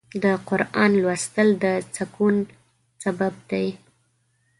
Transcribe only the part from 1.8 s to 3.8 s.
سکون سبب دی.